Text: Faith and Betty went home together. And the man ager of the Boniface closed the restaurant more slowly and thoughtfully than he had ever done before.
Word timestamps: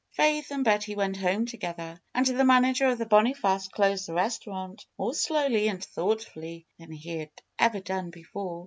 Faith 0.13 0.49
and 0.49 0.63
Betty 0.65 0.95
went 0.95 1.17
home 1.17 1.45
together. 1.45 2.01
And 2.15 2.25
the 2.25 2.43
man 2.43 2.65
ager 2.65 2.87
of 2.87 2.97
the 2.97 3.05
Boniface 3.05 3.67
closed 3.67 4.07
the 4.07 4.15
restaurant 4.15 4.83
more 4.97 5.13
slowly 5.13 5.67
and 5.67 5.83
thoughtfully 5.85 6.65
than 6.79 6.91
he 6.91 7.19
had 7.19 7.29
ever 7.59 7.79
done 7.81 8.09
before. 8.09 8.59